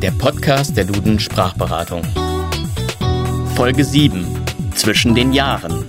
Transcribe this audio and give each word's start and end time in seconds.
der 0.00 0.12
Podcast 0.12 0.78
der 0.78 0.86
Duden 0.86 1.20
Sprachberatung. 1.20 2.02
Folge 3.54 3.84
7 3.84 4.26
Zwischen 4.74 5.14
den 5.14 5.34
Jahren. 5.34 5.84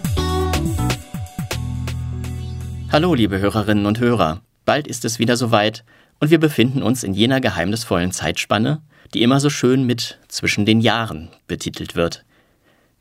Hallo, 2.91 3.13
liebe 3.13 3.39
Hörerinnen 3.39 3.85
und 3.85 4.01
Hörer. 4.01 4.41
Bald 4.65 4.87
ist 4.87 5.05
es 5.05 5.17
wieder 5.17 5.37
soweit 5.37 5.85
und 6.19 6.29
wir 6.29 6.39
befinden 6.41 6.83
uns 6.83 7.05
in 7.05 7.13
jener 7.13 7.39
geheimnisvollen 7.39 8.11
Zeitspanne, 8.11 8.81
die 9.13 9.21
immer 9.21 9.39
so 9.39 9.49
schön 9.49 9.85
mit 9.85 10.19
zwischen 10.27 10.65
den 10.65 10.81
Jahren 10.81 11.29
betitelt 11.47 11.95
wird. 11.95 12.25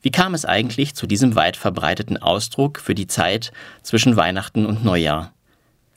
Wie 0.01 0.11
kam 0.11 0.33
es 0.33 0.45
eigentlich 0.45 0.95
zu 0.95 1.07
diesem 1.07 1.35
weit 1.35 1.57
verbreiteten 1.57 2.17
Ausdruck 2.21 2.79
für 2.79 2.95
die 2.95 3.07
Zeit 3.07 3.51
zwischen 3.83 4.15
Weihnachten 4.15 4.65
und 4.65 4.85
Neujahr? 4.85 5.33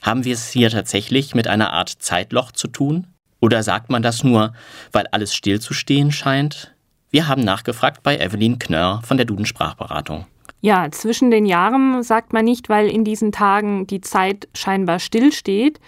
Haben 0.01 0.25
wir 0.25 0.33
es 0.33 0.49
hier 0.49 0.69
tatsächlich 0.69 1.35
mit 1.35 1.47
einer 1.47 1.71
Art 1.71 1.89
Zeitloch 1.89 2.51
zu 2.51 2.67
tun? 2.67 3.07
Oder 3.45 3.61
sagt 3.61 3.91
man 3.91 4.01
das 4.01 4.23
nur, 4.23 4.53
weil 4.91 5.05
alles 5.11 5.35
stillzustehen 5.35 6.11
scheint? 6.11 6.73
Wir 7.11 7.27
haben 7.27 7.43
nachgefragt 7.43 8.01
bei 8.01 8.17
Evelyn 8.17 8.57
Knörr 8.57 9.03
von 9.03 9.17
der 9.17 9.27
Duden 9.27 9.45
Sprachberatung. 9.45 10.25
Ja, 10.61 10.89
zwischen 10.89 11.29
den 11.29 11.45
Jahren 11.45 12.01
sagt 12.01 12.33
man 12.33 12.43
nicht, 12.43 12.69
weil 12.69 12.89
in 12.89 13.03
diesen 13.03 13.31
Tagen 13.31 13.85
die 13.85 14.01
Zeit 14.01 14.47
scheinbar 14.55 14.97
stillsteht, 14.97 15.79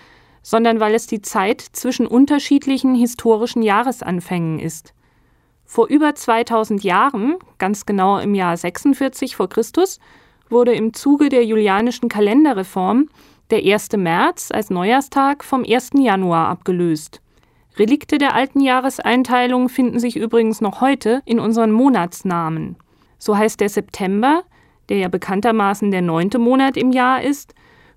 sondern 0.44 0.80
weil 0.80 0.94
es 0.94 1.08
die 1.08 1.24
Zeit 1.24 1.62
zwischen 1.62 2.06
unterschiedlichen 2.06 2.94
historischen 2.94 3.64
Jahresanfängen 3.64 4.60
ist. 4.60 4.94
Vor 5.66 5.88
über 5.88 6.14
2000 6.14 6.84
Jahren, 6.84 7.38
ganz 7.58 7.88
genau 7.88 8.20
im 8.20 8.36
Jahr 8.36 8.56
46 8.56 9.36
vor 9.36 9.50
Christus, 9.50 10.00
wurde 10.48 10.76
im 10.76 10.94
Zuge 10.94 11.30
der 11.30 11.44
julianischen 11.44 12.08
Kalenderreform 12.08 13.10
der 13.50 13.66
1. 13.66 13.94
März 13.94 14.52
als 14.52 14.70
Neujahrstag 14.70 15.44
vom 15.44 15.66
1. 15.68 15.94
Januar 15.96 16.50
abgelöst. 16.50 17.20
Relikte 17.80 18.18
der 18.18 18.34
alten 18.34 18.60
Jahreseinteilung 18.60 19.70
finden 19.70 20.00
sich 20.00 20.16
übrigens 20.16 20.62
noch 20.62 20.82
heute 20.82 21.22
in 21.26 21.40
unseren 21.40 21.72
Monatsnamen. 21.72 22.76
So 23.20 23.38
heißt 23.38 23.60
der 23.60 23.70
September, 23.70 24.44
der 24.90 24.98
ja 24.98 25.08
bekanntermaßen 25.10 25.92
der 25.92 26.02
neunte 26.02 26.40
Monat 26.40 26.78
im 26.78 26.92
Jahr 26.92 27.22
ist, 27.22 27.54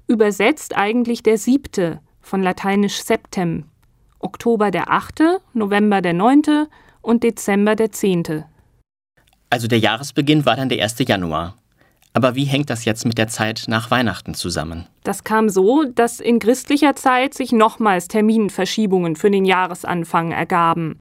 übersetzt 0.07 0.77
eigentlich 0.77 1.23
der 1.23 1.39
siebte, 1.39 2.01
von 2.21 2.43
lateinisch 2.43 3.03
septem. 3.03 3.65
Oktober 4.19 4.71
der 4.71 4.91
achte, 4.91 5.41
November 5.55 6.03
der 6.03 6.13
neunte 6.13 6.69
und 7.01 7.23
Dezember 7.23 7.75
der 7.75 7.93
zehnte. 7.93 8.47
Also 9.49 9.67
der 9.67 9.79
Jahresbeginn 9.79 10.45
war 10.45 10.57
dann 10.57 10.69
der 10.69 10.83
1. 10.83 10.97
Januar. 11.07 11.57
Aber 12.13 12.35
wie 12.35 12.45
hängt 12.45 12.71
das 12.71 12.85
jetzt 12.85 13.07
mit 13.07 13.19
der 13.19 13.29
Zeit 13.29 13.65
nach 13.69 13.91
Weihnachten 13.91 14.35
zusammen? 14.35 14.87
Das 15.05 15.23
kam 15.23 15.49
so, 15.49 15.85
dass 15.85 16.19
in 16.19 16.41
christlicher 16.41 16.97
Zeit 16.97 17.35
sich 17.35 17.53
nochmals 17.53 18.09
Terminverschiebungen 18.09 19.17
für 19.17 19.31
den 19.31 19.45
Jahresanfang 19.45 20.33
ergaben. 20.33 20.99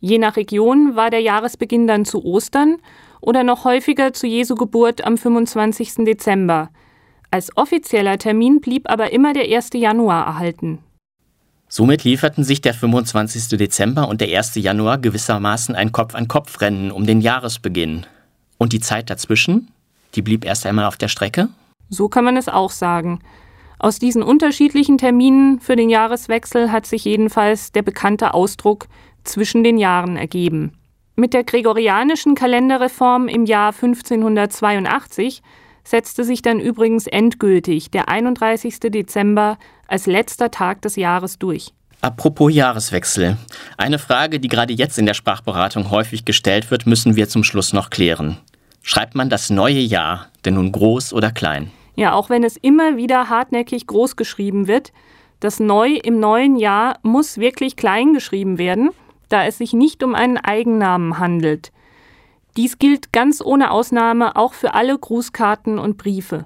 Je 0.00 0.18
nach 0.18 0.36
Region 0.36 0.96
war 0.96 1.08
der 1.08 1.20
Jahresbeginn 1.20 1.86
dann 1.86 2.04
zu 2.04 2.22
Ostern 2.24 2.76
oder 3.22 3.42
noch 3.42 3.64
häufiger 3.64 4.12
zu 4.12 4.26
Jesu 4.26 4.54
Geburt 4.54 5.02
am 5.04 5.16
25. 5.16 6.04
Dezember. 6.04 6.68
Als 7.30 7.56
offizieller 7.56 8.18
Termin 8.18 8.60
blieb 8.60 8.90
aber 8.90 9.12
immer 9.12 9.32
der 9.32 9.44
1. 9.44 9.70
Januar 9.74 10.26
erhalten. 10.26 10.80
Somit 11.68 12.04
lieferten 12.04 12.44
sich 12.44 12.60
der 12.60 12.74
25. 12.74 13.58
Dezember 13.58 14.08
und 14.08 14.20
der 14.20 14.28
1. 14.36 14.56
Januar 14.56 14.98
gewissermaßen 14.98 15.74
ein 15.74 15.90
Kopf-an-Kopf-Rennen 15.90 16.92
um 16.92 17.06
den 17.06 17.22
Jahresbeginn. 17.22 18.06
Und 18.58 18.72
die 18.72 18.80
Zeit 18.80 19.10
dazwischen? 19.10 19.70
Die 20.14 20.22
blieb 20.22 20.44
erst 20.44 20.66
einmal 20.66 20.86
auf 20.86 20.96
der 20.96 21.08
Strecke? 21.08 21.48
So 21.88 22.08
kann 22.08 22.24
man 22.24 22.36
es 22.36 22.48
auch 22.48 22.70
sagen. 22.70 23.20
Aus 23.78 23.98
diesen 23.98 24.22
unterschiedlichen 24.22 24.98
Terminen 24.98 25.60
für 25.60 25.76
den 25.76 25.90
Jahreswechsel 25.90 26.72
hat 26.72 26.86
sich 26.86 27.04
jedenfalls 27.04 27.72
der 27.72 27.82
bekannte 27.82 28.32
Ausdruck 28.32 28.86
zwischen 29.24 29.64
den 29.64 29.78
Jahren 29.78 30.16
ergeben. 30.16 30.72
Mit 31.16 31.34
der 31.34 31.44
gregorianischen 31.44 32.34
Kalenderreform 32.34 33.28
im 33.28 33.44
Jahr 33.44 33.72
1582 33.72 35.42
setzte 35.84 36.24
sich 36.24 36.42
dann 36.42 36.60
übrigens 36.60 37.06
endgültig 37.06 37.90
der 37.90 38.08
31. 38.08 38.80
Dezember 38.80 39.58
als 39.86 40.06
letzter 40.06 40.50
Tag 40.50 40.82
des 40.82 40.96
Jahres 40.96 41.38
durch. 41.38 41.72
Apropos 42.00 42.52
Jahreswechsel. 42.52 43.36
Eine 43.76 43.98
Frage, 43.98 44.40
die 44.40 44.48
gerade 44.48 44.74
jetzt 44.74 44.98
in 44.98 45.06
der 45.06 45.14
Sprachberatung 45.14 45.90
häufig 45.90 46.24
gestellt 46.24 46.70
wird, 46.70 46.86
müssen 46.86 47.16
wir 47.16 47.28
zum 47.28 47.44
Schluss 47.44 47.72
noch 47.72 47.90
klären. 47.90 48.38
Schreibt 48.86 49.14
man 49.14 49.30
das 49.30 49.48
neue 49.48 49.80
Jahr 49.80 50.26
denn 50.44 50.54
nun 50.54 50.70
groß 50.70 51.14
oder 51.14 51.30
klein? 51.30 51.70
Ja, 51.96 52.12
auch 52.12 52.28
wenn 52.28 52.44
es 52.44 52.58
immer 52.58 52.98
wieder 52.98 53.30
hartnäckig 53.30 53.86
groß 53.86 54.14
geschrieben 54.14 54.68
wird, 54.68 54.92
das 55.40 55.58
Neu 55.58 55.94
im 55.94 56.20
neuen 56.20 56.56
Jahr 56.56 56.98
muss 57.02 57.38
wirklich 57.38 57.76
klein 57.76 58.12
geschrieben 58.12 58.58
werden, 58.58 58.90
da 59.30 59.46
es 59.46 59.56
sich 59.56 59.72
nicht 59.72 60.02
um 60.02 60.14
einen 60.14 60.36
Eigennamen 60.36 61.18
handelt. 61.18 61.72
Dies 62.58 62.78
gilt 62.78 63.10
ganz 63.10 63.40
ohne 63.42 63.70
Ausnahme 63.70 64.36
auch 64.36 64.52
für 64.52 64.74
alle 64.74 64.98
Grußkarten 64.98 65.78
und 65.78 65.96
Briefe. 65.96 66.44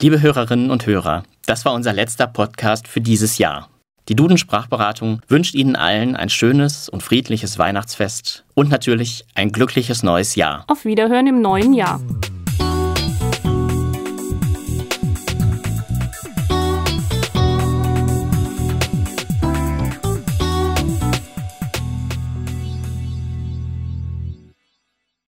Liebe 0.00 0.20
Hörerinnen 0.20 0.72
und 0.72 0.86
Hörer, 0.86 1.22
das 1.46 1.64
war 1.64 1.72
unser 1.72 1.92
letzter 1.92 2.26
Podcast 2.26 2.88
für 2.88 3.00
dieses 3.00 3.38
Jahr. 3.38 3.69
Die 4.10 4.16
Duden 4.16 4.38
Sprachberatung 4.38 5.20
wünscht 5.28 5.54
Ihnen 5.54 5.76
allen 5.76 6.16
ein 6.16 6.30
schönes 6.30 6.88
und 6.88 7.00
friedliches 7.00 7.60
Weihnachtsfest 7.60 8.44
und 8.54 8.68
natürlich 8.68 9.24
ein 9.36 9.52
glückliches 9.52 10.02
neues 10.02 10.34
Jahr. 10.34 10.64
Auf 10.66 10.84
Wiederhören 10.84 11.28
im 11.28 11.40
neuen 11.40 11.72
Jahr. 11.72 12.00